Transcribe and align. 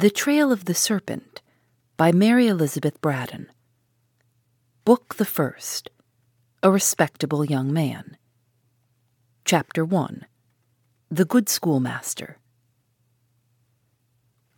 The 0.00 0.10
Trail 0.10 0.52
of 0.52 0.66
the 0.66 0.74
Serpent 0.74 1.42
by 1.96 2.12
Mary 2.12 2.46
Elizabeth 2.46 3.00
Braddon. 3.00 3.50
Book 4.84 5.16
the 5.16 5.24
First 5.24 5.90
A 6.62 6.70
Respectable 6.70 7.44
Young 7.44 7.72
Man. 7.72 8.16
Chapter 9.44 9.84
1 9.84 10.24
The 11.10 11.24
Good 11.24 11.48
Schoolmaster. 11.48 12.38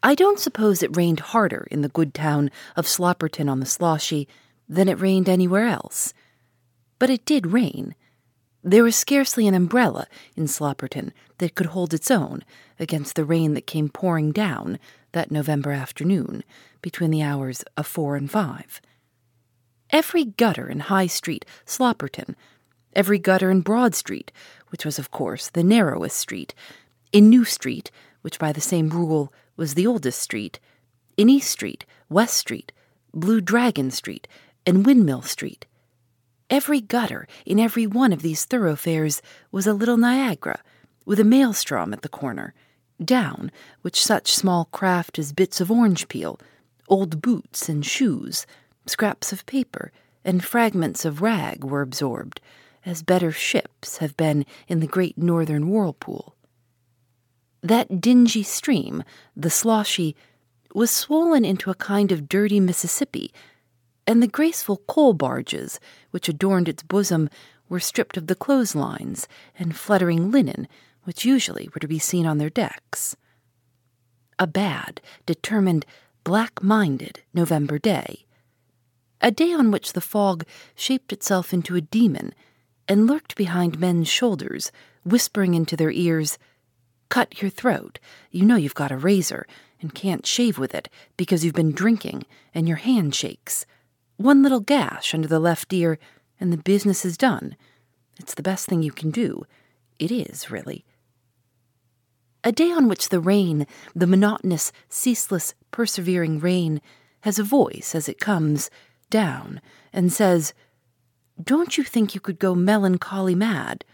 I 0.02 0.14
don't 0.14 0.38
suppose 0.38 0.82
it 0.82 0.94
rained 0.94 1.20
harder 1.20 1.66
in 1.70 1.80
the 1.80 1.88
good 1.88 2.12
town 2.12 2.50
of 2.76 2.84
Slopperton 2.84 3.50
on 3.50 3.60
the 3.60 3.64
Sloshy 3.66 4.28
than 4.68 4.90
it 4.90 5.00
rained 5.00 5.26
anywhere 5.26 5.64
else. 5.64 6.12
But 6.98 7.08
it 7.08 7.24
did 7.24 7.46
rain. 7.46 7.94
There 8.62 8.84
was 8.84 8.94
scarcely 8.94 9.48
an 9.48 9.54
umbrella 9.54 10.06
in 10.36 10.44
Slopperton 10.44 11.12
that 11.38 11.54
could 11.54 11.68
hold 11.68 11.94
its 11.94 12.10
own 12.10 12.44
against 12.80 13.14
the 13.14 13.24
rain 13.24 13.54
that 13.54 13.66
came 13.66 13.88
pouring 13.88 14.32
down 14.32 14.78
that 15.12 15.30
November 15.30 15.70
afternoon 15.70 16.42
between 16.82 17.10
the 17.10 17.22
hours 17.22 17.62
of 17.76 17.86
four 17.86 18.16
and 18.16 18.30
five. 18.30 18.80
Every 19.90 20.24
gutter 20.24 20.68
in 20.68 20.80
High 20.80 21.08
Street, 21.08 21.44
Slopperton, 21.66 22.34
every 22.94 23.18
gutter 23.18 23.50
in 23.50 23.60
Broad 23.60 23.94
Street, 23.94 24.32
which 24.68 24.84
was, 24.84 24.98
of 24.98 25.10
course, 25.10 25.50
the 25.50 25.64
narrowest 25.64 26.16
street, 26.16 26.54
in 27.12 27.28
New 27.28 27.44
Street, 27.44 27.90
which 28.22 28.38
by 28.38 28.52
the 28.52 28.60
same 28.60 28.88
rule 28.88 29.32
was 29.56 29.74
the 29.74 29.86
oldest 29.86 30.20
street, 30.20 30.58
in 31.16 31.28
East 31.28 31.50
Street, 31.50 31.84
West 32.08 32.36
Street, 32.36 32.72
Blue 33.12 33.40
Dragon 33.40 33.90
Street, 33.90 34.26
and 34.64 34.86
Windmill 34.86 35.22
Street. 35.22 35.66
Every 36.48 36.80
gutter 36.80 37.26
in 37.44 37.60
every 37.60 37.86
one 37.86 38.12
of 38.12 38.22
these 38.22 38.44
thoroughfares 38.44 39.22
was 39.52 39.66
a 39.66 39.74
little 39.74 39.96
Niagara, 39.96 40.62
with 41.04 41.18
a 41.20 41.24
maelstrom 41.24 41.92
at 41.92 42.02
the 42.02 42.08
corner, 42.08 42.54
down 43.04 43.50
which 43.82 44.04
such 44.04 44.34
small 44.34 44.66
craft 44.66 45.18
as 45.18 45.32
bits 45.32 45.60
of 45.60 45.70
orange 45.70 46.08
peel, 46.08 46.38
old 46.88 47.22
boots 47.22 47.68
and 47.68 47.84
shoes, 47.84 48.46
scraps 48.86 49.32
of 49.32 49.46
paper, 49.46 49.92
and 50.24 50.44
fragments 50.44 51.04
of 51.04 51.22
rag 51.22 51.64
were 51.64 51.82
absorbed, 51.82 52.40
as 52.84 53.02
better 53.02 53.32
ships 53.32 53.98
have 53.98 54.16
been 54.16 54.44
in 54.68 54.80
the 54.80 54.86
great 54.86 55.16
northern 55.16 55.68
whirlpool. 55.68 56.34
That 57.62 58.00
dingy 58.00 58.42
stream, 58.42 59.04
the 59.36 59.50
Sloshy, 59.50 60.14
was 60.74 60.90
swollen 60.90 61.44
into 61.44 61.70
a 61.70 61.74
kind 61.74 62.12
of 62.12 62.28
dirty 62.28 62.60
Mississippi, 62.60 63.32
and 64.06 64.22
the 64.22 64.28
graceful 64.28 64.78
coal 64.88 65.12
barges 65.12 65.78
which 66.10 66.28
adorned 66.28 66.68
its 66.68 66.82
bosom 66.82 67.28
were 67.68 67.80
stripped 67.80 68.16
of 68.16 68.26
the 68.26 68.34
clotheslines 68.34 69.28
and 69.58 69.76
fluttering 69.76 70.30
linen 70.30 70.66
which 71.04 71.24
usually 71.24 71.68
were 71.74 71.80
to 71.80 71.88
be 71.88 71.98
seen 71.98 72.26
on 72.26 72.38
their 72.38 72.50
decks. 72.50 73.16
A 74.38 74.46
bad, 74.46 75.00
determined, 75.26 75.84
black 76.24 76.62
minded 76.62 77.20
November 77.34 77.78
day. 77.78 78.26
A 79.20 79.30
day 79.30 79.52
on 79.52 79.70
which 79.70 79.92
the 79.92 80.00
fog 80.00 80.44
shaped 80.74 81.12
itself 81.12 81.52
into 81.52 81.76
a 81.76 81.80
demon 81.80 82.32
and 82.88 83.06
lurked 83.06 83.36
behind 83.36 83.78
men's 83.78 84.08
shoulders, 84.08 84.72
whispering 85.04 85.54
into 85.54 85.76
their 85.76 85.90
ears, 85.90 86.38
Cut 87.10 87.42
your 87.42 87.50
throat. 87.50 87.98
You 88.30 88.44
know 88.44 88.54
you've 88.54 88.74
got 88.74 88.92
a 88.92 88.96
razor 88.96 89.46
and 89.80 89.94
can't 89.94 90.24
shave 90.24 90.58
with 90.58 90.74
it 90.74 90.88
because 91.16 91.44
you've 91.44 91.54
been 91.54 91.72
drinking 91.72 92.24
and 92.54 92.68
your 92.68 92.76
hand 92.76 93.14
shakes. 93.14 93.66
One 94.16 94.42
little 94.42 94.60
gash 94.60 95.12
under 95.12 95.26
the 95.26 95.40
left 95.40 95.72
ear 95.72 95.98
and 96.38 96.52
the 96.52 96.56
business 96.56 97.04
is 97.04 97.18
done. 97.18 97.56
It's 98.18 98.34
the 98.34 98.42
best 98.42 98.66
thing 98.66 98.82
you 98.82 98.92
can 98.92 99.10
do. 99.10 99.44
It 99.98 100.10
is, 100.10 100.50
really. 100.50 100.84
A 102.42 102.52
day 102.52 102.72
on 102.72 102.88
which 102.88 103.10
the 103.10 103.20
rain, 103.20 103.66
the 103.94 104.06
monotonous, 104.06 104.72
ceaseless, 104.88 105.54
persevering 105.70 106.40
rain, 106.40 106.80
has 107.20 107.38
a 107.38 107.44
voice 107.44 107.94
as 107.94 108.08
it 108.08 108.18
comes 108.18 108.70
down 109.10 109.60
and 109.92 110.10
says, 110.10 110.54
Don't 111.42 111.76
you 111.76 111.84
think 111.84 112.14
you 112.14 112.20
could 112.20 112.38
go 112.38 112.54
melancholy 112.54 113.34
mad? 113.34 113.84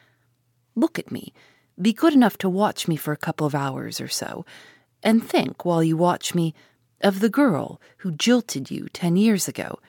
Look 0.77 0.97
at 0.99 1.11
me. 1.11 1.33
Be 1.81 1.93
good 1.93 2.15
enough 2.15 2.39
to 2.39 2.49
watch 2.49 2.87
me 2.87 2.95
for 2.95 3.13
a 3.13 3.17
couple 3.17 3.47
of 3.47 3.55
hours 3.55 4.01
or 4.01 4.09
so, 4.09 4.47
and 5.03 5.27
think 5.27 5.65
while 5.65 5.83
you 5.83 5.97
watch 5.97 6.35
me 6.35 6.55
of 7.01 7.19
the 7.19 7.29
girl 7.29 7.81
who 7.99 8.13
jilted 8.13 8.71
you 8.71 8.89
ten 8.93 9.17
years 9.17 9.49
ago, 9.49 9.81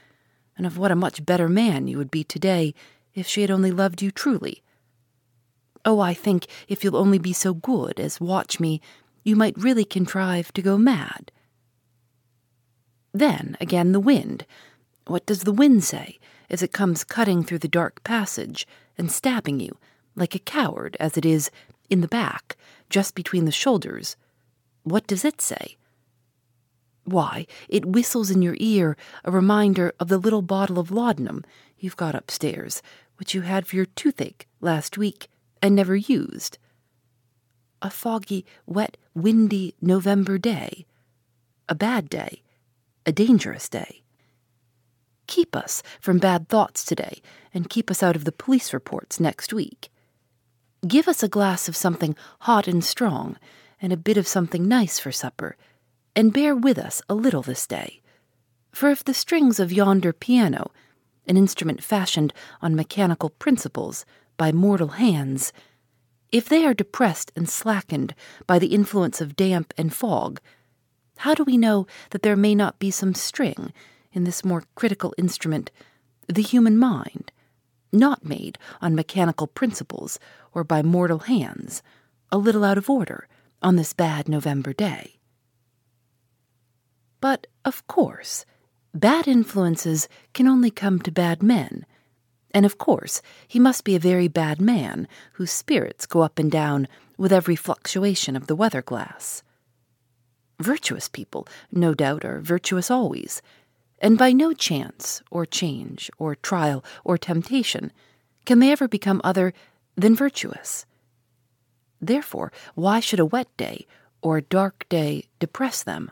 and 0.58 0.66
of 0.66 0.78
what 0.78 0.92
a 0.92 0.96
much 0.96 1.26
better 1.26 1.48
man 1.48 1.88
you 1.88 1.98
would 1.98 2.12
be 2.12 2.24
today 2.24 2.74
if 3.14 3.28
she 3.28 3.42
had 3.42 3.52
only 3.52 3.72
loved 3.72 4.02
you 4.02 4.10
truly 4.10 4.64
Oh, 5.88 6.02
I 6.02 6.14
think 6.14 6.48
if 6.68 6.84
you'll 6.84 6.98
only 6.98 7.18
be 7.18 7.31
so 7.31 7.53
good 7.53 7.98
as 7.98 8.20
watch 8.20 8.59
me, 8.59 8.81
you 9.24 9.38
might 9.38 9.58
really 9.58 9.86
contrive 9.86 10.52
to 10.52 10.62
go 10.62 10.78
mad. 10.78 11.31
Then, 13.14 13.56
again, 13.62 13.94
the 13.94 14.02
wind. 14.02 14.46
What 15.06 15.25
does 15.25 15.44
the 15.44 15.53
wind 15.53 15.86
say 15.86 16.20
as 16.50 16.62
it 16.62 16.74
comes 16.74 17.06
cutting 17.06 17.42
through 17.42 17.59
the 17.59 17.70
dark 17.70 18.03
passage 18.03 18.68
and 18.98 19.09
stabbing 19.09 19.62
you, 19.62 19.78
like 20.14 20.36
a 20.36 20.40
coward 20.40 20.98
as 21.00 21.16
it 21.16 21.25
is, 21.25 21.50
in 21.90 22.02
the 22.02 22.09
back, 22.09 22.58
just 22.90 23.16
between 23.16 23.46
the 23.46 23.52
shoulders? 23.54 24.18
What 24.84 25.08
does 25.08 25.24
it 25.24 25.40
say? 25.40 25.78
Why, 27.06 27.48
it 27.69 27.86
whistles 27.86 28.30
in 28.30 28.42
your 28.42 28.58
ear 28.59 28.98
a 29.24 29.31
reminder 29.31 29.94
of 30.02 30.09
the 30.09 30.18
little 30.18 30.42
bottle 30.42 30.80
of 30.80 30.92
laudanum 30.92 31.46
you've 31.78 31.96
got 31.96 32.14
upstairs, 32.14 32.81
which 33.16 33.34
you 33.34 33.44
had 33.44 33.66
for 33.66 33.78
your 33.78 33.86
toothache 33.86 34.50
last 34.59 34.98
week 34.98 35.30
and 35.62 35.75
never 35.75 35.95
used. 35.95 36.57
A 37.81 37.90
foggy, 37.90 38.45
wet, 38.66 38.97
windy 39.13 39.75
November 39.81 40.38
day. 40.38 40.85
A 41.69 41.75
bad 41.75 42.09
day. 42.09 42.41
A 43.06 43.12
dangerous 43.12 43.69
day. 43.69 44.03
Keep 45.28 45.56
us 45.56 45.84
from 46.00 46.18
bad 46.18 46.47
thoughts 46.47 46.84
today 46.84 47.22
and 47.53 47.69
keep 47.69 47.91
us 47.91 48.01
out 48.01 48.16
of 48.16 48.23
the 48.23 48.31
police 48.31 48.73
reports 48.73 49.19
next 49.19 49.53
week. 49.53 49.90
Give 50.88 51.07
us 51.07 51.22
a 51.22 51.28
glass 51.28 51.68
of 51.68 51.75
something 51.75 52.16
hot 52.41 52.68
and 52.68 52.84
strong 52.84 53.38
and 53.81 53.91
a 53.94 53.97
bit 53.97 54.18
of 54.18 54.28
something 54.28 54.68
nice 54.68 55.00
for 55.00 55.12
supper, 55.12 55.56
and 56.16 56.34
bear 56.34 56.56
with 56.56 56.79
us 56.79 57.01
a 57.07 57.13
little 57.13 57.41
this 57.41 57.68
day. 57.68 58.01
For 58.72 58.89
if 58.89 59.03
the 59.03 59.13
strings 59.13 59.59
of 59.59 59.72
yonder 59.72 60.13
piano, 60.13 60.72
an 61.28 61.38
instrument 61.38 61.84
fashioned 61.84 62.34
on 62.62 62.75
mechanical 62.75 63.29
principles, 63.29 64.06
by 64.38 64.52
mortal 64.52 64.90
hands, 64.90 65.52
if 66.31 66.48
they 66.48 66.66
are 66.66 66.74
depressed 66.74 67.31
and 67.36 67.50
slackened 67.50 68.14
by 68.46 68.59
the 68.59 68.74
influence 68.74 69.22
of 69.22 69.36
damp 69.36 69.74
and 69.78 69.94
fog, 69.94 70.40
how 71.18 71.34
do 71.34 71.44
we 71.44 71.58
know 71.58 71.88
that 72.12 72.22
there 72.22 72.36
may 72.36 72.53
not 72.53 72.80
be 72.80 72.92
some 72.92 73.14
string 73.14 73.74
in 74.12 74.24
this 74.24 74.46
more 74.46 74.64
critical 74.75 75.14
instrument, 75.18 75.72
the 76.28 76.42
human 76.42 76.78
mind, 76.78 77.31
not 77.92 78.25
made 78.25 78.58
on 78.81 78.96
mechanical 78.96 79.48
principles 79.48 80.20
or 80.54 80.64
by 80.64 80.81
mortal 80.81 81.19
hands, 81.19 81.81
a 82.31 82.38
little 82.38 82.64
out 82.64 82.78
of 82.78 82.90
order 82.90 83.28
on 83.62 83.75
this 83.75 83.94
bad 83.94 84.28
November 84.28 84.74
day? 84.74 85.19
But, 87.19 87.48
of 87.66 87.88
course, 87.88 88.46
bad 88.94 89.28
influences 89.28 90.08
can 90.34 90.48
only 90.48 90.69
come 90.69 91.00
to 91.00 91.12
bad 91.12 91.42
men 91.42 91.86
and 92.57 92.66
of 92.66 92.79
course, 92.79 93.22
he 93.47 93.59
must 93.59 93.84
be 93.84 93.95
a 93.95 94.00
very 94.00 94.28
bad 94.28 94.59
man 94.59 95.07
whose 95.34 95.51
spirits 95.51 96.07
go 96.07 96.22
up 96.22 96.40
and 96.40 96.50
down 96.50 96.88
with 97.16 97.31
every 97.31 97.56
fluctuation 97.56 98.35
of 98.35 98.47
the 98.47 98.56
weather 98.56 98.81
glass. 98.81 99.44
Virtuous 100.59 101.07
people, 101.07 101.47
no 101.72 101.94
doubt, 101.94 102.25
are 102.25 102.41
virtuous 102.41 102.90
always, 102.90 103.44
and 104.00 104.18
by 104.18 104.31
no 104.31 104.53
chance, 104.53 105.22
or 105.29 105.45
change, 105.45 106.09
or 106.18 106.34
trial, 106.34 106.84
or 107.03 107.16
temptation 107.16 107.91
can 108.45 108.57
they 108.57 108.72
ever 108.72 108.88
become 108.88 109.22
other 109.24 109.53
than 109.95 110.16
virtuous. 110.16 110.88
Therefore, 112.01 112.51
why 112.74 113.00
should 113.01 113.19
a 113.19 113.25
wet 113.34 113.56
day 113.57 113.85
or 114.24 114.38
a 114.38 114.50
dark 114.57 114.89
day 114.89 115.25
depress 115.38 115.84
them? 115.84 116.09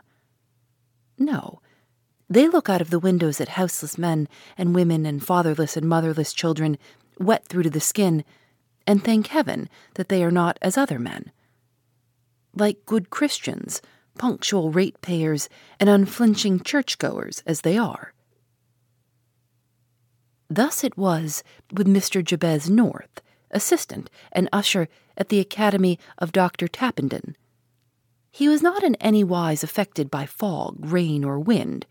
No, 1.18 1.60
they 2.28 2.48
look 2.48 2.68
out 2.68 2.80
of 2.80 2.90
the 2.90 2.98
windows 2.98 3.40
at 3.40 3.50
houseless 3.50 3.96
men 3.96 4.28
and 4.58 4.74
women 4.74 5.06
and 5.06 5.24
fatherless 5.24 5.76
and 5.76 5.88
motherless 5.88 6.32
children, 6.32 6.76
wet 7.18 7.44
through 7.46 7.62
to 7.62 7.70
the 7.70 7.80
skin, 7.80 8.24
and 8.86 9.02
thank 9.02 9.28
heaven 9.28 9.68
that 9.94 10.08
they 10.08 10.24
are 10.24 10.30
not 10.30 10.58
as 10.60 10.76
other 10.76 10.98
men. 10.98 11.30
Like 12.54 12.84
good 12.86 13.10
Christians, 13.10 13.80
punctual 14.18 14.72
ratepayers, 14.72 15.48
and 15.78 15.88
unflinching 15.88 16.60
churchgoers 16.60 17.42
as 17.46 17.60
they 17.60 17.78
are. 17.78 18.12
Thus 20.48 20.84
it 20.84 20.96
was 20.96 21.42
with 21.72 21.86
Mr. 21.86 22.24
Jabez 22.24 22.70
North, 22.70 23.20
assistant 23.50 24.10
and 24.32 24.48
usher 24.52 24.88
at 25.16 25.28
the 25.28 25.40
Academy 25.40 25.98
of 26.18 26.32
Dr. 26.32 26.66
Tappenden. 26.66 27.34
He 28.30 28.48
was 28.48 28.62
not 28.62 28.82
in 28.82 28.96
any 28.96 29.24
wise 29.24 29.64
affected 29.64 30.10
by 30.10 30.26
fog, 30.26 30.76
rain, 30.80 31.24
or 31.24 31.38
wind 31.38 31.86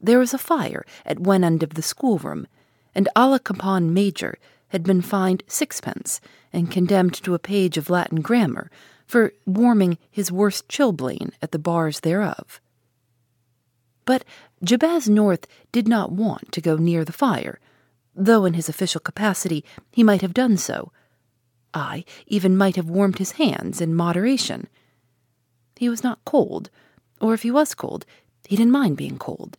there 0.00 0.18
was 0.18 0.32
a 0.32 0.38
fire 0.38 0.84
at 1.04 1.18
one 1.18 1.44
end 1.44 1.62
of 1.62 1.74
the 1.74 1.82
schoolroom, 1.82 2.46
and 2.94 3.08
Allecompain 3.16 3.90
Major 3.90 4.38
had 4.68 4.82
been 4.82 5.02
fined 5.02 5.42
sixpence 5.46 6.20
and 6.52 6.70
condemned 6.70 7.14
to 7.14 7.34
a 7.34 7.38
page 7.38 7.76
of 7.76 7.90
Latin 7.90 8.20
grammar 8.20 8.70
for 9.06 9.32
warming 9.46 9.98
his 10.10 10.30
worst 10.30 10.68
chilblain 10.68 11.32
at 11.40 11.52
the 11.52 11.58
bars 11.58 12.00
thereof. 12.00 12.60
But 14.04 14.24
Jabez 14.62 15.08
North 15.08 15.46
did 15.72 15.88
not 15.88 16.12
want 16.12 16.52
to 16.52 16.60
go 16.60 16.76
near 16.76 17.04
the 17.04 17.12
fire, 17.12 17.60
though 18.14 18.44
in 18.44 18.54
his 18.54 18.68
official 18.68 19.00
capacity 19.00 19.64
he 19.90 20.02
might 20.02 20.22
have 20.22 20.34
done 20.34 20.56
so. 20.56 20.92
I 21.74 22.04
even 22.26 22.56
might 22.56 22.76
have 22.76 22.90
warmed 22.90 23.18
his 23.18 23.32
hands 23.32 23.80
in 23.80 23.94
moderation. 23.94 24.68
He 25.76 25.88
was 25.88 26.02
not 26.02 26.24
cold, 26.24 26.70
or 27.20 27.34
if 27.34 27.42
he 27.42 27.50
was 27.50 27.74
cold, 27.74 28.04
he 28.46 28.56
didn't 28.56 28.72
mind 28.72 28.96
being 28.96 29.18
cold. 29.18 29.56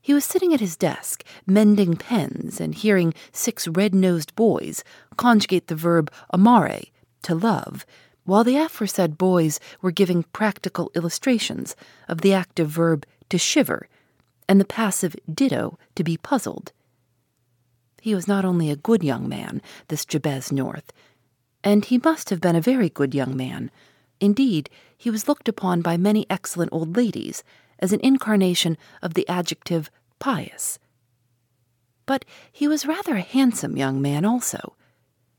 He 0.00 0.14
was 0.14 0.24
sitting 0.24 0.54
at 0.54 0.60
his 0.60 0.76
desk, 0.76 1.24
mending 1.46 1.96
pens, 1.96 2.60
and 2.60 2.74
hearing 2.74 3.14
six 3.32 3.68
red 3.68 3.94
nosed 3.94 4.34
boys 4.34 4.82
conjugate 5.16 5.66
the 5.66 5.74
verb 5.74 6.10
amare, 6.30 6.84
to 7.22 7.34
love, 7.34 7.84
while 8.24 8.44
the 8.44 8.56
aforesaid 8.56 9.18
boys 9.18 9.60
were 9.82 9.90
giving 9.90 10.22
practical 10.32 10.90
illustrations 10.94 11.76
of 12.08 12.22
the 12.22 12.32
active 12.32 12.68
verb 12.68 13.04
to 13.28 13.38
shiver 13.38 13.88
and 14.48 14.60
the 14.60 14.64
passive 14.64 15.14
ditto 15.32 15.78
to 15.94 16.02
be 16.02 16.16
puzzled. 16.16 16.72
He 18.00 18.14
was 18.14 18.26
not 18.26 18.44
only 18.44 18.70
a 18.70 18.76
good 18.76 19.04
young 19.04 19.28
man, 19.28 19.60
this 19.88 20.04
Jabez 20.06 20.50
North, 20.50 20.92
and 21.62 21.84
he 21.84 21.98
must 21.98 22.30
have 22.30 22.40
been 22.40 22.56
a 22.56 22.60
very 22.60 22.88
good 22.88 23.14
young 23.14 23.36
man. 23.36 23.70
Indeed, 24.18 24.70
he 24.96 25.10
was 25.10 25.28
looked 25.28 25.48
upon 25.48 25.82
by 25.82 25.96
many 25.96 26.26
excellent 26.30 26.72
old 26.72 26.96
ladies 26.96 27.44
as 27.80 27.92
an 27.92 28.00
incarnation 28.00 28.78
of 29.02 29.14
the 29.14 29.28
adjective 29.28 29.90
pious. 30.18 30.78
But 32.06 32.24
he 32.52 32.68
was 32.68 32.86
rather 32.86 33.16
a 33.16 33.22
handsome 33.22 33.76
young 33.76 34.00
man 34.00 34.24
also. 34.24 34.76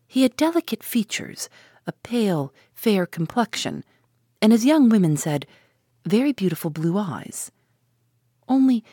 He 0.08 0.24
had 0.24 0.36
delicate 0.36 0.84
features, 0.84 1.50
a 1.88 1.92
pale, 1.92 2.54
fair 2.74 3.06
complexion, 3.06 3.84
and 4.42 4.52
as 4.52 4.66
young 4.66 4.90
women 4.90 5.16
said, 5.16 5.46
very 6.06 6.34
beautiful 6.34 6.70
blue 6.70 6.98
eyes. 6.98 7.52
Only 8.50 8.84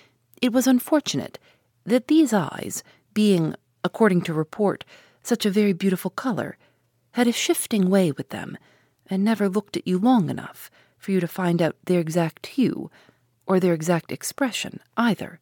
it 0.42 0.52
was 0.52 0.66
unfortunate 0.66 1.38
that 1.84 2.08
these 2.08 2.32
eyes, 2.32 2.84
being, 3.14 3.54
according 3.82 4.22
to 4.22 4.34
report, 4.34 4.84
such 5.22 5.46
a 5.46 5.50
very 5.50 5.72
beautiful 5.72 6.10
color, 6.10 6.56
had 7.12 7.26
a 7.26 7.32
shifting 7.32 7.88
way 7.90 8.12
with 8.12 8.28
them, 8.28 8.56
and 9.10 9.24
never 9.24 9.48
looked 9.48 9.76
at 9.76 9.86
you 9.86 9.98
long 9.98 10.28
enough 10.28 10.70
for 10.98 11.12
you 11.12 11.20
to 11.20 11.26
find 11.28 11.62
out 11.62 11.76
their 11.84 12.00
exact 12.00 12.46
hue, 12.46 12.90
or 13.48 13.58
their 13.58 13.74
exact 13.74 14.12
expression 14.12 14.78
either. 14.96 15.40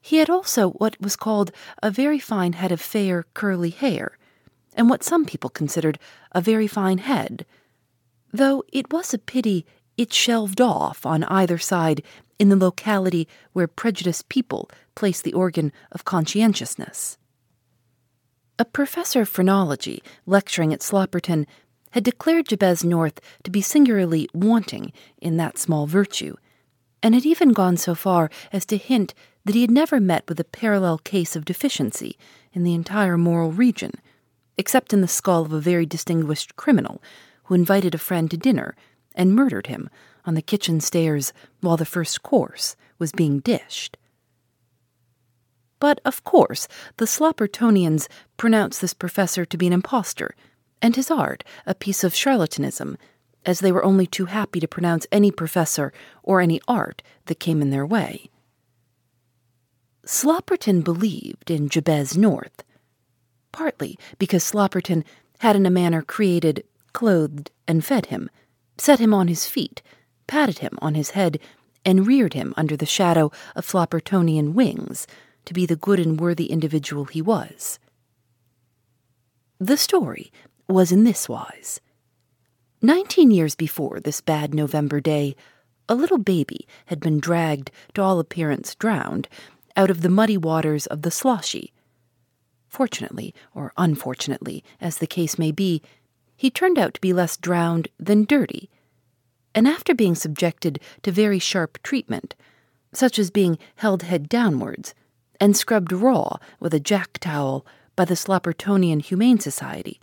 He 0.00 0.18
had 0.18 0.30
also 0.30 0.70
what 0.70 1.00
was 1.00 1.16
called 1.16 1.50
a 1.82 1.90
very 1.90 2.20
fine 2.20 2.52
head 2.52 2.70
of 2.70 2.80
fair, 2.80 3.24
curly 3.34 3.70
hair, 3.70 4.16
and 4.74 4.88
what 4.88 5.02
some 5.02 5.24
people 5.24 5.50
considered 5.50 5.98
a 6.32 6.40
very 6.40 6.68
fine 6.68 6.98
head, 6.98 7.44
though 8.32 8.62
it 8.72 8.92
was 8.92 9.12
a 9.12 9.18
pity 9.18 9.66
it 9.96 10.12
shelved 10.12 10.60
off 10.60 11.04
on 11.04 11.24
either 11.24 11.58
side 11.58 12.02
in 12.38 12.50
the 12.50 12.56
locality 12.56 13.26
where 13.52 13.66
prejudiced 13.66 14.28
people 14.28 14.70
place 14.94 15.20
the 15.20 15.32
organ 15.32 15.72
of 15.90 16.04
conscientiousness. 16.04 17.18
A 18.60 18.64
professor 18.64 19.22
of 19.22 19.28
phrenology 19.28 20.02
lecturing 20.26 20.72
at 20.72 20.80
Slopperton 20.80 21.46
had 21.92 22.04
declared 22.04 22.48
Jabez 22.48 22.84
North 22.84 23.20
to 23.44 23.50
be 23.50 23.60
singularly 23.60 24.28
wanting 24.32 24.92
in 25.18 25.36
that 25.36 25.58
small 25.58 25.86
virtue, 25.86 26.36
and 27.02 27.14
had 27.14 27.26
even 27.26 27.52
gone 27.52 27.76
so 27.76 27.94
far 27.94 28.30
as 28.52 28.66
to 28.66 28.76
hint 28.76 29.14
that 29.44 29.54
he 29.54 29.62
had 29.62 29.70
never 29.70 30.00
met 30.00 30.24
with 30.28 30.38
a 30.40 30.44
parallel 30.44 30.98
case 30.98 31.34
of 31.34 31.44
deficiency 31.44 32.18
in 32.52 32.64
the 32.64 32.74
entire 32.74 33.16
moral 33.16 33.52
region, 33.52 33.92
except 34.56 34.92
in 34.92 35.00
the 35.00 35.08
skull 35.08 35.42
of 35.42 35.52
a 35.52 35.60
very 35.60 35.86
distinguished 35.86 36.56
criminal 36.56 37.00
who 37.44 37.54
invited 37.54 37.94
a 37.94 37.98
friend 37.98 38.30
to 38.30 38.36
dinner 38.36 38.76
and 39.14 39.34
murdered 39.34 39.68
him 39.68 39.88
on 40.26 40.34
the 40.34 40.42
kitchen 40.42 40.80
stairs 40.80 41.32
while 41.60 41.76
the 41.76 41.86
first 41.86 42.22
course 42.22 42.76
was 42.98 43.12
being 43.12 43.40
dished. 43.40 43.96
But 45.80 46.00
of 46.04 46.24
course, 46.24 46.68
the 46.96 47.06
Sloppertonians 47.06 48.08
pronounced 48.36 48.80
this 48.80 48.94
professor 48.94 49.44
to 49.44 49.56
be 49.56 49.66
an 49.66 49.72
impostor, 49.72 50.34
and 50.80 50.96
his 50.96 51.10
art 51.10 51.44
a 51.66 51.74
piece 51.74 52.04
of 52.04 52.14
charlatanism, 52.14 52.96
as 53.44 53.60
they 53.60 53.72
were 53.72 53.84
only 53.84 54.06
too 54.06 54.26
happy 54.26 54.60
to 54.60 54.68
pronounce 54.68 55.06
any 55.10 55.30
professor 55.30 55.92
or 56.22 56.40
any 56.40 56.60
art 56.68 57.02
that 57.26 57.40
came 57.40 57.62
in 57.62 57.70
their 57.70 57.86
way. 57.86 58.30
Slopperton 60.04 60.82
believed 60.82 61.50
in 61.50 61.68
Jabez 61.68 62.16
North, 62.16 62.64
partly 63.52 63.98
because 64.18 64.42
Slopperton 64.44 65.04
had 65.40 65.56
in 65.56 65.66
a 65.66 65.70
manner 65.70 66.02
created, 66.02 66.64
clothed, 66.92 67.50
and 67.66 67.84
fed 67.84 68.06
him, 68.06 68.30
set 68.78 68.98
him 68.98 69.12
on 69.12 69.28
his 69.28 69.46
feet, 69.46 69.82
patted 70.26 70.58
him 70.58 70.78
on 70.80 70.94
his 70.94 71.10
head, 71.10 71.38
and 71.84 72.06
reared 72.06 72.34
him 72.34 72.54
under 72.56 72.76
the 72.76 72.86
shadow 72.86 73.30
of 73.54 73.66
Sloppertonian 73.66 74.52
wings 74.52 75.06
to 75.44 75.54
be 75.54 75.66
the 75.66 75.76
good 75.76 76.00
and 76.00 76.20
worthy 76.20 76.46
individual 76.46 77.04
he 77.06 77.22
was. 77.22 77.78
The 79.58 79.76
story 79.76 80.30
was 80.68 80.92
in 80.92 81.04
this 81.04 81.28
wise. 81.28 81.80
Nineteen 82.82 83.30
years 83.30 83.54
before 83.54 84.00
this 84.00 84.20
bad 84.20 84.54
November 84.54 85.00
day, 85.00 85.34
a 85.88 85.94
little 85.94 86.18
baby 86.18 86.68
had 86.86 87.00
been 87.00 87.18
dragged, 87.18 87.70
to 87.94 88.02
all 88.02 88.20
appearance 88.20 88.74
drowned, 88.74 89.28
out 89.76 89.90
of 89.90 90.02
the 90.02 90.10
muddy 90.10 90.36
waters 90.36 90.86
of 90.86 91.02
the 91.02 91.10
Sloshy. 91.10 91.72
Fortunately, 92.68 93.34
or 93.54 93.72
unfortunately, 93.78 94.62
as 94.80 94.98
the 94.98 95.06
case 95.06 95.38
may 95.38 95.50
be, 95.50 95.82
he 96.36 96.50
turned 96.50 96.78
out 96.78 96.94
to 96.94 97.00
be 97.00 97.12
less 97.12 97.36
drowned 97.36 97.88
than 97.98 98.24
dirty, 98.24 98.68
and 99.54 99.66
after 99.66 99.94
being 99.94 100.14
subjected 100.14 100.78
to 101.02 101.10
very 101.10 101.38
sharp 101.38 101.82
treatment, 101.82 102.34
such 102.92 103.18
as 103.18 103.30
being 103.30 103.58
held 103.76 104.02
head 104.02 104.28
downwards, 104.28 104.94
and 105.40 105.56
scrubbed 105.56 105.92
raw 105.92 106.36
with 106.60 106.74
a 106.74 106.80
jack 106.80 107.18
towel 107.18 107.66
by 107.96 108.04
the 108.04 108.14
Sloppertonian 108.14 109.02
Humane 109.02 109.38
Society, 109.38 109.98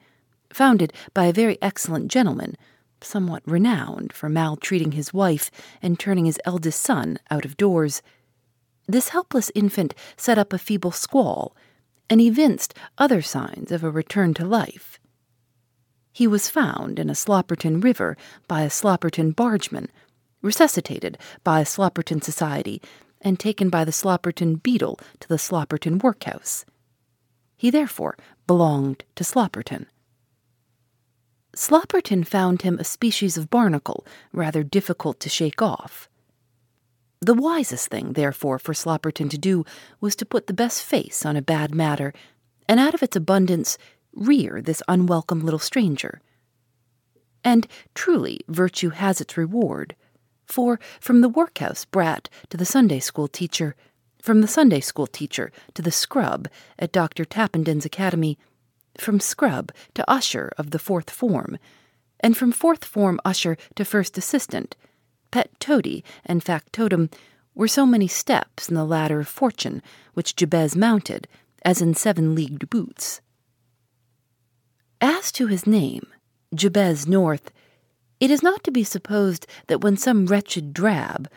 founded 0.55 0.93
by 1.13 1.25
a 1.25 1.33
very 1.33 1.57
excellent 1.61 2.09
gentleman, 2.09 2.55
somewhat 3.01 3.43
renowned 3.45 4.13
for 4.13 4.29
maltreating 4.29 4.93
his 4.93 5.13
wife 5.13 5.51
and 5.81 5.99
turning 5.99 6.23
his 6.23 6.39
eldest 6.45 6.81
son 6.81 7.19
out 7.29 7.43
of 7.43 7.57
doors. 7.57 8.01
This 8.87 9.09
helpless 9.09 9.51
infant 9.53 9.93
set 10.15 10.37
up 10.37 10.53
a 10.53 10.57
feeble 10.57 10.91
squall 10.91 11.53
and 12.09 12.21
evinced 12.21 12.73
other 12.97 13.21
signs 13.21 13.69
of 13.69 13.83
a 13.83 13.91
return 13.91 14.33
to 14.35 14.45
life. 14.45 14.97
He 16.13 16.25
was 16.25 16.49
found 16.49 16.99
in 16.99 17.09
a 17.09 17.15
Slopperton 17.15 17.83
river 17.83 18.15
by 18.47 18.61
a 18.61 18.69
Slopperton 18.69 19.35
bargeman, 19.35 19.89
resuscitated 20.41 21.17
by 21.43 21.59
a 21.59 21.65
Slopperton 21.65 22.23
society, 22.23 22.81
and 23.19 23.37
taken 23.37 23.69
by 23.69 23.83
the 23.83 23.91
Slopperton 23.91 24.63
beadle 24.63 24.97
to 25.19 25.27
the 25.27 25.35
Slopperton 25.37 26.01
workhouse. 26.01 26.63
He 27.57 27.69
therefore 27.69 28.15
belonged 28.47 29.03
to 29.15 29.25
Slopperton. 29.25 29.87
Slopperton 31.55 32.27
found 32.27 32.63
him 32.63 32.77
a 32.77 32.83
species 32.83 33.37
of 33.37 33.49
barnacle 33.49 34.05
rather 34.33 34.61
difficult 34.61 35.21
to 35.21 35.29
shake 35.29 35.61
off. 35.61 36.09
The 37.21 37.33
wisest 37.33 37.87
thing, 37.87 38.13
therefore, 38.13 38.59
for 38.59 38.73
Slopperton 38.73 39.29
to 39.29 39.37
do 39.37 39.63
was 40.01 40.17
to 40.17 40.25
put 40.25 40.47
the 40.47 40.53
best 40.53 40.83
face 40.83 41.25
on 41.25 41.37
a 41.37 41.41
bad 41.41 41.73
matter, 41.73 42.13
and 42.67 42.79
out 42.79 42.93
of 42.93 43.01
its 43.01 43.15
abundance 43.15 43.77
rear 44.13 44.61
this 44.61 44.83
unwelcome 44.89 45.39
little 45.39 45.59
stranger. 45.59 46.21
And 47.43 47.67
truly, 47.93 48.41
virtue 48.49 48.89
has 48.89 49.21
its 49.21 49.37
reward. 49.37 49.95
For 50.45 50.79
from 50.99 51.21
the 51.21 51.29
workhouse 51.29 51.85
brat 51.85 52.29
to 52.49 52.57
the 52.57 52.65
Sunday 52.65 52.99
school 52.99 53.29
teacher, 53.29 53.75
from 54.21 54.41
the 54.41 54.47
Sunday 54.47 54.81
school 54.81 55.07
teacher 55.07 55.51
to 55.73 55.81
the 55.81 55.91
scrub 55.91 56.49
at 56.77 56.91
Dr. 56.91 57.23
Tappenden's 57.23 57.85
academy, 57.85 58.37
from 58.99 59.19
scrub 59.19 59.71
to 59.93 60.09
usher 60.09 60.51
of 60.57 60.71
the 60.71 60.79
fourth 60.79 61.09
form, 61.09 61.57
and 62.19 62.35
from 62.35 62.51
fourth 62.51 62.83
form 62.83 63.19
usher 63.23 63.57
to 63.75 63.85
first 63.85 64.17
assistant, 64.17 64.75
pet 65.31 65.51
toady 65.59 66.03
and 66.25 66.43
factotum 66.43 67.09
were 67.53 67.67
so 67.67 67.85
many 67.85 68.07
steps 68.07 68.69
in 68.69 68.75
the 68.75 68.85
ladder 68.85 69.19
of 69.19 69.27
fortune 69.27 69.81
which 70.13 70.35
Jabez 70.35 70.75
mounted, 70.75 71.27
as 71.63 71.81
in 71.81 71.93
seven 71.93 72.35
leagued 72.35 72.69
boots. 72.69 73.21
As 75.01 75.31
to 75.33 75.47
his 75.47 75.65
name, 75.67 76.05
Jabez 76.53 77.07
North, 77.07 77.51
it 78.19 78.31
is 78.31 78.41
not 78.41 78.63
to 78.63 78.71
be 78.71 78.83
supposed 78.83 79.45
that 79.67 79.81
when 79.81 79.97
some 79.97 80.25
wretched 80.25 80.73
drab, 80.73 81.29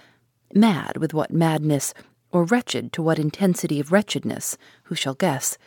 mad 0.55 0.97
with 0.99 1.13
what 1.13 1.33
madness, 1.33 1.93
or 2.31 2.45
wretched 2.45 2.93
to 2.93 3.03
what 3.03 3.19
intensity 3.19 3.81
of 3.81 3.91
wretchedness, 3.91 4.57
who 4.85 4.95
shall 4.95 5.15
guess, 5.15 5.59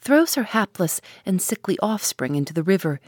throws 0.00 0.34
her 0.34 0.44
hapless 0.44 1.00
and 1.26 1.40
sickly 1.40 1.78
offspring 1.80 2.34
into 2.34 2.52
the 2.54 2.62
river, 2.62 3.00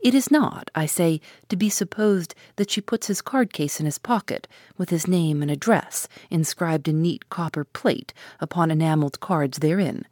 it 0.00 0.14
is 0.14 0.30
not, 0.30 0.70
I 0.74 0.86
say, 0.86 1.20
to 1.48 1.56
be 1.56 1.70
supposed 1.70 2.34
that 2.56 2.70
she 2.70 2.80
puts 2.80 3.06
his 3.06 3.22
card 3.22 3.52
case 3.52 3.80
in 3.80 3.86
his 3.86 3.98
pocket, 3.98 4.46
with 4.76 4.90
his 4.90 5.08
name 5.08 5.42
and 5.42 5.50
address 5.50 6.06
inscribed 6.30 6.86
in 6.86 7.02
neat 7.02 7.28
copper 7.28 7.64
plate 7.64 8.12
upon 8.38 8.70
enamelled 8.70 9.20
cards 9.20 9.58
therein. 9.58 10.04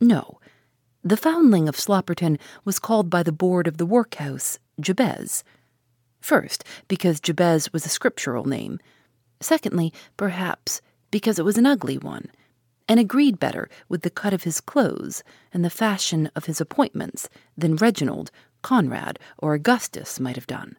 No, 0.00 0.38
the 1.04 1.16
foundling 1.16 1.68
of 1.68 1.76
Slopperton 1.76 2.38
was 2.64 2.78
called 2.78 3.10
by 3.10 3.22
the 3.22 3.32
board 3.32 3.66
of 3.66 3.76
the 3.76 3.86
workhouse 3.86 4.58
Jabez. 4.80 5.42
First, 6.20 6.64
because 6.86 7.20
Jabez 7.20 7.72
was 7.72 7.84
a 7.84 7.90
scriptural 7.90 8.44
name. 8.44 8.78
Secondly, 9.40 9.92
perhaps 10.16 10.80
because 11.10 11.38
it 11.38 11.44
was 11.44 11.58
an 11.58 11.66
ugly 11.66 11.98
one, 11.98 12.30
and 12.92 13.00
agreed 13.00 13.38
better 13.38 13.70
with 13.88 14.02
the 14.02 14.10
cut 14.10 14.34
of 14.34 14.42
his 14.42 14.60
clothes 14.60 15.24
and 15.50 15.64
the 15.64 15.70
fashion 15.70 16.30
of 16.36 16.44
his 16.44 16.60
appointments 16.60 17.26
than 17.56 17.74
Reginald, 17.74 18.30
Conrad, 18.60 19.18
or 19.38 19.54
Augustus 19.54 20.20
might 20.20 20.36
have 20.36 20.46
done. 20.46 20.76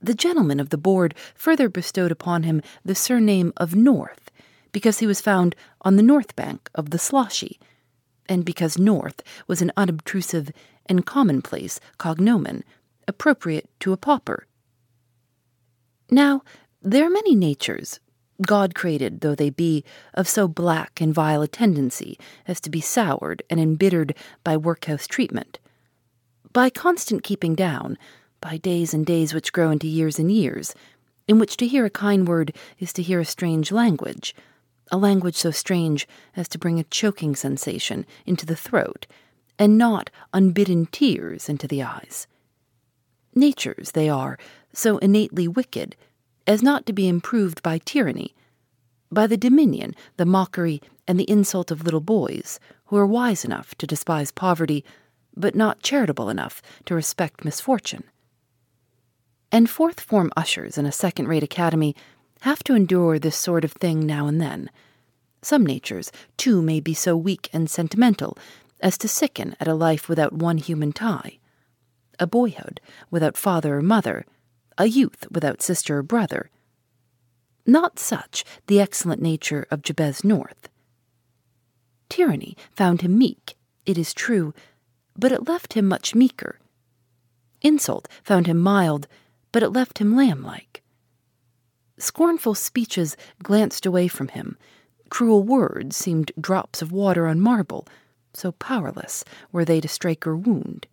The 0.00 0.14
gentlemen 0.14 0.58
of 0.58 0.70
the 0.70 0.78
board 0.78 1.14
further 1.34 1.68
bestowed 1.68 2.10
upon 2.10 2.44
him 2.44 2.62
the 2.82 2.94
surname 2.94 3.52
of 3.58 3.74
North, 3.74 4.30
because 4.72 5.00
he 5.00 5.06
was 5.06 5.20
found 5.20 5.54
on 5.82 5.96
the 5.96 6.02
north 6.02 6.34
bank 6.34 6.70
of 6.74 6.88
the 6.88 6.98
Sloshy, 6.98 7.60
and 8.26 8.42
because 8.42 8.78
North 8.78 9.22
was 9.46 9.60
an 9.60 9.72
unobtrusive 9.76 10.50
and 10.86 11.04
commonplace 11.04 11.78
cognomen 11.98 12.64
appropriate 13.06 13.68
to 13.80 13.92
a 13.92 13.98
pauper. 13.98 14.46
Now, 16.10 16.40
there 16.80 17.06
are 17.06 17.10
many 17.10 17.34
natures, 17.34 18.00
God 18.42 18.74
created 18.74 19.20
though 19.20 19.34
they 19.34 19.50
be, 19.50 19.84
of 20.14 20.28
so 20.28 20.48
black 20.48 21.00
and 21.00 21.14
vile 21.14 21.42
a 21.42 21.48
tendency 21.48 22.18
as 22.46 22.60
to 22.60 22.70
be 22.70 22.80
soured 22.80 23.42
and 23.50 23.60
embittered 23.60 24.14
by 24.44 24.56
workhouse 24.56 25.06
treatment. 25.06 25.58
By 26.52 26.70
constant 26.70 27.22
keeping 27.22 27.54
down, 27.54 27.98
by 28.40 28.56
days 28.56 28.94
and 28.94 29.04
days 29.04 29.34
which 29.34 29.52
grow 29.52 29.70
into 29.70 29.86
years 29.86 30.18
and 30.18 30.32
years, 30.32 30.74
in 31.28 31.38
which 31.38 31.56
to 31.58 31.66
hear 31.66 31.84
a 31.84 31.90
kind 31.90 32.26
word 32.26 32.56
is 32.78 32.92
to 32.94 33.02
hear 33.02 33.20
a 33.20 33.24
strange 33.24 33.70
language, 33.70 34.34
a 34.90 34.96
language 34.96 35.36
so 35.36 35.50
strange 35.50 36.08
as 36.36 36.48
to 36.48 36.58
bring 36.58 36.80
a 36.80 36.84
choking 36.84 37.36
sensation 37.36 38.04
into 38.26 38.46
the 38.46 38.56
throat, 38.56 39.06
and 39.58 39.78
not 39.78 40.10
unbidden 40.32 40.86
tears 40.86 41.48
into 41.48 41.68
the 41.68 41.82
eyes. 41.82 42.26
Natures, 43.34 43.92
they 43.92 44.08
are, 44.08 44.38
so 44.72 44.98
innately 44.98 45.46
wicked 45.46 45.94
as 46.50 46.64
not 46.64 46.84
to 46.84 46.92
be 46.92 47.06
improved 47.06 47.62
by 47.62 47.78
tyranny, 47.78 48.34
by 49.08 49.24
the 49.24 49.36
dominion, 49.36 49.94
the 50.16 50.26
mockery, 50.26 50.82
and 51.06 51.18
the 51.18 51.30
insult 51.30 51.70
of 51.70 51.84
little 51.84 52.00
boys 52.00 52.58
who 52.86 52.96
are 52.96 53.06
wise 53.06 53.44
enough 53.44 53.72
to 53.76 53.86
despise 53.86 54.32
poverty, 54.32 54.84
but 55.36 55.54
not 55.54 55.80
charitable 55.80 56.28
enough 56.28 56.60
to 56.84 56.92
respect 56.92 57.44
misfortune. 57.44 58.02
And 59.52 59.70
fourth 59.70 60.00
form 60.00 60.32
ushers 60.36 60.76
in 60.76 60.86
a 60.86 60.90
second 60.90 61.28
rate 61.28 61.44
academy 61.44 61.94
have 62.40 62.64
to 62.64 62.74
endure 62.74 63.20
this 63.20 63.36
sort 63.36 63.64
of 63.64 63.70
thing 63.70 64.04
now 64.04 64.26
and 64.26 64.40
then. 64.40 64.70
Some 65.42 65.64
natures, 65.64 66.10
too, 66.36 66.62
may 66.62 66.80
be 66.80 66.94
so 66.94 67.16
weak 67.16 67.48
and 67.52 67.70
sentimental 67.70 68.36
as 68.80 68.98
to 68.98 69.06
sicken 69.06 69.54
at 69.60 69.68
a 69.68 69.74
life 69.74 70.08
without 70.08 70.32
one 70.32 70.58
human 70.58 70.90
tie, 70.92 71.38
a 72.18 72.26
boyhood 72.26 72.80
without 73.08 73.36
father 73.36 73.76
or 73.76 73.82
mother 73.82 74.26
a 74.80 74.86
youth 74.86 75.26
without 75.30 75.60
sister 75.60 75.98
or 75.98 76.02
brother. 76.02 76.50
Not 77.66 77.98
such 77.98 78.44
the 78.66 78.80
excellent 78.80 79.20
nature 79.20 79.66
of 79.70 79.82
Jabez 79.82 80.24
North. 80.24 80.70
Tyranny 82.08 82.56
found 82.72 83.02
him 83.02 83.18
meek, 83.18 83.56
it 83.84 83.98
is 83.98 84.14
true, 84.14 84.54
but 85.16 85.32
it 85.32 85.46
left 85.46 85.74
him 85.74 85.86
much 85.86 86.14
meeker. 86.14 86.58
Insult 87.60 88.08
found 88.24 88.46
him 88.46 88.58
mild, 88.58 89.06
but 89.52 89.62
it 89.62 89.68
left 89.68 89.98
him 89.98 90.16
lamb 90.16 90.42
like. 90.42 90.82
Scornful 91.98 92.54
speeches 92.54 93.18
glanced 93.42 93.84
away 93.84 94.08
from 94.08 94.28
him. 94.28 94.56
Cruel 95.10 95.42
words 95.42 95.94
seemed 95.94 96.32
drops 96.40 96.80
of 96.80 96.90
water 96.90 97.26
on 97.26 97.38
marble, 97.38 97.86
so 98.32 98.52
powerless 98.52 99.24
were 99.52 99.66
they 99.66 99.82
to 99.82 99.88
strike 99.88 100.26
or 100.26 100.34
wound. 100.34 100.86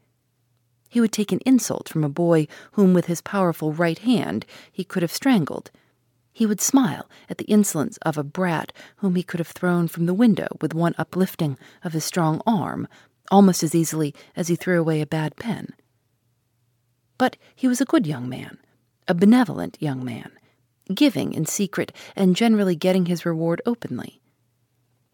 He 0.98 1.02
would 1.02 1.12
take 1.12 1.32
an 1.32 1.42
insult 1.46 1.88
from 1.88 2.04
a 2.04 2.10
boy 2.10 2.48
whom 2.72 2.96
with 2.96 3.06
his 3.06 3.22
powerful 3.22 3.72
right 3.72 4.00
hand 4.00 4.48
he 4.72 4.84
could 4.84 5.04
have 5.04 5.14
strangled. 5.14 5.70
He 6.34 6.48
would 6.48 6.60
smile 6.60 7.08
at 7.30 7.38
the 7.38 7.46
insolence 7.46 7.98
of 7.98 8.18
a 8.18 8.24
brat 8.24 8.74
whom 8.96 9.14
he 9.14 9.22
could 9.22 9.40
have 9.40 9.50
thrown 9.50 9.88
from 9.88 10.08
the 10.08 10.14
window 10.16 10.48
with 10.60 10.74
one 10.74 10.96
uplifting 10.98 11.56
of 11.84 11.94
his 11.94 12.04
strong 12.04 12.42
arm, 12.48 12.88
almost 13.30 13.62
as 13.62 13.76
easily 13.76 14.16
as 14.36 14.48
he 14.48 14.56
threw 14.56 14.80
away 14.80 15.00
a 15.00 15.06
bad 15.06 15.36
pen. 15.36 15.76
But 17.20 17.38
he 17.56 17.68
was 17.68 17.80
a 17.80 17.86
good 17.86 18.08
young 18.08 18.28
man, 18.28 18.58
a 19.08 19.14
benevolent 19.14 19.78
young 19.80 20.04
man, 20.04 20.32
giving 20.92 21.32
in 21.32 21.46
secret 21.46 21.92
and 22.16 22.36
generally 22.36 22.76
getting 22.76 23.06
his 23.06 23.24
reward 23.24 23.62
openly. 23.68 24.20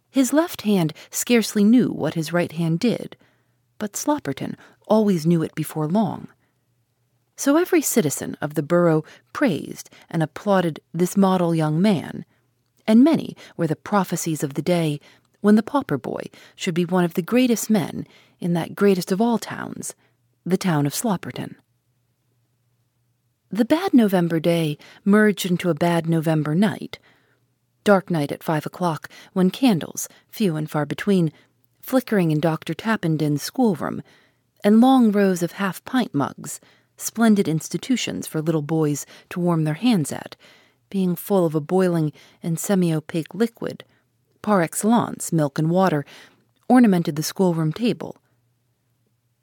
His 0.10 0.32
left 0.32 0.62
hand 0.62 0.94
scarcely 1.12 1.66
knew 1.66 1.90
what 1.90 2.14
his 2.14 2.32
right 2.32 2.54
hand 2.54 2.80
did, 2.80 3.18
but 3.80 3.98
Slopperton 3.98 4.56
always 4.88 5.26
knew 5.26 5.44
it 5.44 5.56
before 5.56 5.88
long. 5.88 6.28
So 7.36 7.58
every 7.58 7.82
citizen 7.82 8.38
of 8.42 8.54
the 8.54 8.64
borough 8.64 9.04
praised 9.34 9.90
and 10.10 10.22
applauded 10.22 10.80
this 10.94 11.18
model 11.18 11.56
young 11.56 11.82
man, 11.82 12.26
and 12.86 13.04
many 13.04 13.36
were 13.58 13.68
the 13.68 13.76
prophecies 13.76 14.44
of 14.44 14.54
the 14.54 14.62
day 14.62 15.00
when 15.42 15.56
the 15.56 15.64
pauper 15.64 15.98
boy 15.98 16.24
should 16.56 16.74
be 16.74 16.86
one 16.86 17.04
of 17.04 17.16
the 17.16 17.22
greatest 17.22 17.70
men 17.70 18.08
in 18.40 18.54
that 18.54 18.76
greatest 18.76 19.12
of 19.12 19.20
all 19.20 19.38
towns, 19.38 19.96
the 20.46 20.58
town 20.58 20.86
of 20.86 20.94
Slopperton. 20.94 21.56
The 23.52 23.66
bad 23.66 23.94
November 23.94 24.40
day 24.40 24.78
merged 25.06 25.46
into 25.46 25.70
a 25.70 25.76
bad 25.76 26.10
November 26.10 26.56
night. 26.56 26.98
Dark 27.84 28.10
night 28.10 28.32
at 28.32 28.44
five 28.44 28.66
o'clock, 28.66 29.10
when 29.34 29.52
candles, 29.52 30.08
few 30.30 30.56
and 30.56 30.70
far 30.70 30.86
between, 30.86 31.32
flickering 31.82 32.32
in 32.32 32.40
Dr. 32.40 32.74
Tappenden's 32.74 33.44
schoolroom, 33.44 34.02
and 34.64 34.80
long 34.80 35.12
rows 35.12 35.44
of 35.44 35.54
half 35.54 35.84
pint 35.86 36.14
mugs, 36.14 36.60
splendid 36.98 37.48
institutions 37.48 38.28
for 38.28 38.42
little 38.42 38.62
boys 38.62 39.06
to 39.30 39.40
warm 39.40 39.64
their 39.64 39.74
hands 39.74 40.12
at, 40.12 40.36
being 40.90 41.16
full 41.16 41.46
of 41.46 41.56
a 41.56 41.60
boiling 41.60 42.14
and 42.42 42.60
semi 42.60 42.94
opaque 42.94 43.34
liquid, 43.34 43.84
par 44.42 44.62
excellence, 44.62 45.34
milk 45.34 45.60
and 45.60 45.70
water, 45.70 46.06
ornamented 46.70 47.16
the 47.16 47.24
schoolroom 47.24 47.74
table. 47.74 48.18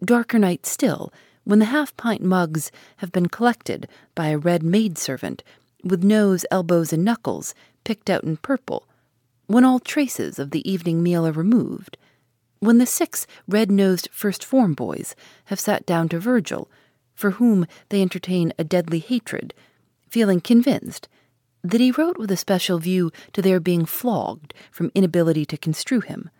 Darker 0.02 0.38
night 0.38 0.64
still, 0.64 1.12
when 1.44 1.58
the 1.58 1.66
half 1.66 1.96
pint 1.96 2.22
mugs 2.22 2.70
have 2.98 3.12
been 3.12 3.26
collected 3.26 3.88
by 4.14 4.28
a 4.28 4.38
red 4.38 4.62
maid 4.62 4.96
servant, 4.96 5.42
with 5.82 6.04
nose, 6.04 6.44
elbows, 6.50 6.92
and 6.92 7.04
knuckles 7.04 7.54
picked 7.84 8.08
out 8.08 8.24
in 8.24 8.36
purple, 8.36 8.86
when 9.46 9.64
all 9.64 9.80
traces 9.80 10.38
of 10.38 10.52
the 10.52 10.70
evening 10.70 11.02
meal 11.02 11.26
are 11.26 11.32
removed 11.32 11.96
when 12.60 12.76
the 12.76 12.86
six 12.86 13.26
red 13.48 13.70
nosed 13.70 14.08
first 14.12 14.44
form 14.44 14.74
boys 14.74 15.16
have 15.46 15.58
sat 15.58 15.86
down 15.86 16.08
to 16.10 16.20
Virgil, 16.20 16.70
for 17.14 17.32
whom 17.32 17.66
they 17.88 18.00
entertain 18.00 18.52
a 18.58 18.64
deadly 18.64 18.98
hatred, 18.98 19.52
feeling 20.08 20.40
convinced 20.40 21.08
that 21.62 21.80
he 21.80 21.90
wrote 21.90 22.18
with 22.18 22.30
a 22.30 22.36
special 22.36 22.78
view 22.78 23.10
to 23.32 23.42
their 23.42 23.60
being 23.60 23.84
flogged 23.84 24.54
from 24.70 24.92
inability 24.94 25.44
to 25.44 25.56
construe 25.56 26.00
him. 26.00 26.30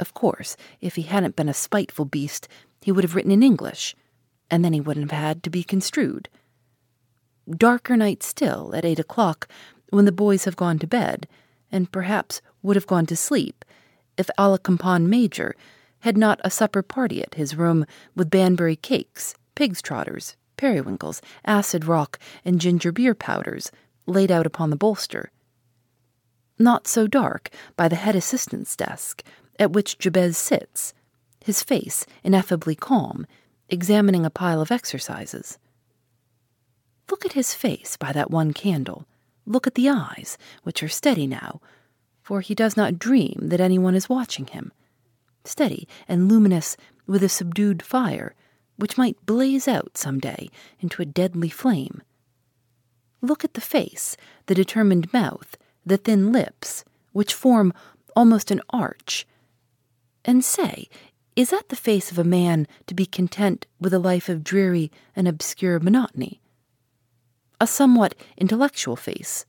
Of 0.00 0.12
course, 0.12 0.56
if 0.80 0.96
he 0.96 1.02
hadn't 1.02 1.36
been 1.36 1.48
a 1.48 1.54
spiteful 1.54 2.04
beast, 2.04 2.48
he 2.80 2.92
would 2.92 3.04
have 3.04 3.14
written 3.14 3.30
in 3.30 3.42
English, 3.42 3.94
and 4.50 4.64
then 4.64 4.72
he 4.72 4.80
wouldn't 4.80 5.10
have 5.10 5.20
had 5.20 5.42
to 5.44 5.50
be 5.50 5.62
construed. 5.62 6.28
Darker 7.48 7.96
night 7.96 8.22
still, 8.22 8.74
at 8.74 8.84
eight 8.84 8.98
o'clock, 8.98 9.48
when 9.90 10.04
the 10.04 10.12
boys 10.12 10.44
have 10.44 10.56
gone 10.56 10.78
to 10.78 10.86
bed, 10.86 11.28
and 11.70 11.92
perhaps 11.92 12.40
would 12.62 12.76
have 12.76 12.86
gone 12.86 13.06
to 13.06 13.16
sleep 13.16 13.64
if 14.16 14.30
Allecompain 14.38 15.06
Major 15.06 15.54
had 16.00 16.16
not 16.16 16.40
a 16.44 16.50
supper 16.50 16.82
party 16.82 17.22
at 17.22 17.34
his 17.34 17.56
room 17.56 17.86
with 18.14 18.30
Banbury 18.30 18.76
cakes, 18.76 19.34
pig's 19.54 19.80
trotters, 19.80 20.36
periwinkles, 20.56 21.22
acid 21.44 21.84
rock, 21.84 22.18
and 22.44 22.60
ginger 22.60 22.92
beer 22.92 23.14
powders 23.14 23.72
laid 24.06 24.30
out 24.30 24.46
upon 24.46 24.70
the 24.70 24.76
bolster. 24.76 25.30
Not 26.58 26.86
so 26.86 27.06
dark 27.06 27.50
by 27.76 27.88
the 27.88 27.96
head 27.96 28.14
assistant's 28.14 28.76
desk, 28.76 29.22
at 29.58 29.72
which 29.72 29.98
Jabez 29.98 30.36
sits, 30.36 30.94
his 31.42 31.62
face 31.62 32.06
ineffably 32.22 32.74
calm, 32.74 33.26
examining 33.68 34.24
a 34.24 34.30
pile 34.30 34.60
of 34.60 34.70
exercises. 34.70 35.58
Look 37.10 37.24
at 37.24 37.32
his 37.32 37.54
face 37.54 37.96
by 37.96 38.12
that 38.12 38.30
one 38.30 38.52
candle. 38.52 39.06
Look 39.46 39.66
at 39.66 39.74
the 39.74 39.88
eyes, 39.88 40.38
which 40.62 40.82
are 40.82 40.88
steady 40.88 41.26
now, 41.26 41.60
for 42.24 42.40
he 42.40 42.54
does 42.54 42.74
not 42.74 42.98
dream 42.98 43.36
that 43.42 43.60
anyone 43.60 43.94
is 43.94 44.08
watching 44.08 44.46
him. 44.46 44.72
Steady 45.44 45.86
and 46.08 46.26
luminous 46.26 46.74
with 47.06 47.22
a 47.22 47.28
subdued 47.28 47.82
fire, 47.82 48.34
which 48.76 48.96
might 48.96 49.26
blaze 49.26 49.68
out 49.68 49.98
some 49.98 50.18
day 50.18 50.48
into 50.80 51.02
a 51.02 51.06
deadly 51.06 51.50
flame. 51.50 52.00
Look 53.20 53.44
at 53.44 53.52
the 53.52 53.60
face, 53.60 54.16
the 54.46 54.54
determined 54.54 55.12
mouth, 55.12 55.58
the 55.84 55.98
thin 55.98 56.32
lips, 56.32 56.82
which 57.12 57.34
form 57.34 57.74
almost 58.16 58.50
an 58.50 58.62
arch, 58.70 59.26
and 60.24 60.42
say, 60.42 60.88
is 61.36 61.50
that 61.50 61.68
the 61.68 61.76
face 61.76 62.10
of 62.10 62.18
a 62.18 62.24
man 62.24 62.66
to 62.86 62.94
be 62.94 63.04
content 63.04 63.66
with 63.78 63.92
a 63.92 63.98
life 63.98 64.30
of 64.30 64.44
dreary 64.44 64.90
and 65.14 65.28
obscure 65.28 65.78
monotony? 65.78 66.40
A 67.60 67.66
somewhat 67.66 68.14
intellectual 68.38 68.96
face, 68.96 69.44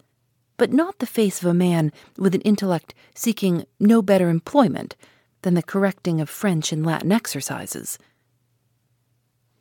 but 0.58 0.72
not 0.72 1.00
the 1.00 1.06
face 1.06 1.42
of 1.42 1.48
a 1.48 1.54
man 1.54 1.92
with 2.18 2.36
an 2.36 2.42
intellect 2.42 2.94
seeking 3.14 3.66
no 3.80 4.02
better 4.02 4.30
employment 4.30 4.96
than 5.42 5.54
the 5.54 5.64
correcting 5.64 6.22
of 6.22 6.30
French 6.30 6.72
and 6.72 6.86
Latin 6.86 7.12
exercises. 7.12 8.00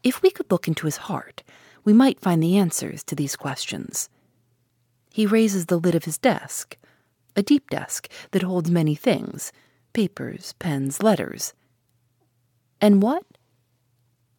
If 0.03 0.23
we 0.23 0.31
could 0.31 0.51
look 0.51 0.69
into 0.69 0.87
his 0.87 0.97
heart, 0.97 1.43
we 1.85 1.93
might 1.93 2.21
find 2.21 2.43
the 2.43 2.57
answers 2.57 3.03
to 3.05 3.15
these 3.15 3.37
questions. 3.37 4.09
He 5.11 5.27
raises 5.27 5.67
the 5.67 5.79
lid 5.79 5.95
of 5.95 6.05
his 6.05 6.19
desk, 6.19 6.77
a 7.37 7.43
deep 7.43 7.71
desk 7.71 8.09
that 8.31 8.43
holds 8.43 8.71
many 8.71 8.95
things 8.95 9.53
papers, 9.93 10.55
pens, 10.59 11.03
letters. 11.03 11.55
And 12.81 13.01
what? 13.01 13.25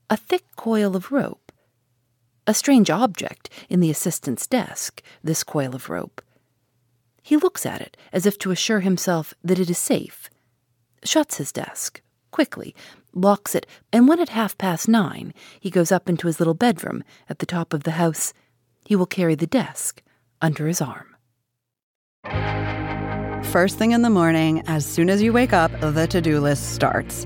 A 0.09 0.17
thick 0.17 0.43
coil 0.55 0.95
of 0.95 1.11
rope. 1.11 1.51
A 2.45 2.53
strange 2.53 2.89
object 2.89 3.49
in 3.69 3.79
the 3.79 3.89
assistant's 3.89 4.45
desk, 4.45 5.01
this 5.23 5.43
coil 5.43 5.73
of 5.73 5.89
rope. 5.89 6.21
He 7.25 7.37
looks 7.37 7.65
at 7.65 7.81
it 7.81 7.97
as 8.13 8.27
if 8.27 8.37
to 8.37 8.51
assure 8.51 8.81
himself 8.81 9.33
that 9.43 9.57
it 9.57 9.67
is 9.67 9.79
safe, 9.79 10.29
shuts 11.03 11.37
his 11.37 11.51
desk, 11.51 12.03
quickly, 12.29 12.75
locks 13.15 13.55
it, 13.55 13.65
and 13.91 14.07
when 14.07 14.19
at 14.19 14.29
half 14.29 14.55
past 14.59 14.87
nine 14.87 15.33
he 15.59 15.71
goes 15.71 15.91
up 15.91 16.07
into 16.07 16.27
his 16.27 16.39
little 16.39 16.53
bedroom 16.53 17.03
at 17.27 17.39
the 17.39 17.47
top 17.47 17.73
of 17.73 17.81
the 17.81 17.97
house, 17.97 18.31
he 18.85 18.95
will 18.95 19.07
carry 19.07 19.33
the 19.33 19.47
desk 19.47 20.03
under 20.39 20.67
his 20.67 20.79
arm. 20.79 21.15
First 23.45 23.79
thing 23.79 23.89
in 23.89 24.03
the 24.03 24.11
morning, 24.11 24.61
as 24.67 24.85
soon 24.85 25.09
as 25.09 25.23
you 25.23 25.33
wake 25.33 25.51
up, 25.51 25.71
the 25.79 26.05
to 26.05 26.21
do 26.21 26.39
list 26.39 26.75
starts. 26.75 27.25